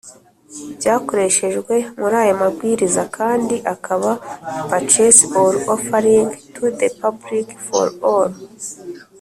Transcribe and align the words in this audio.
byakoreshejwe 0.77 1.75
muri 1.99 2.15
aya 2.21 2.35
mabwiriza 2.41 3.03
kandi 3.17 3.55
akaba 3.73 4.11
purchase 4.69 5.21
or 5.41 5.51
offering 5.73 6.27
to 6.55 6.63
the 6.79 6.87
public 7.01 7.47
for 7.67 7.85
all 8.09 8.31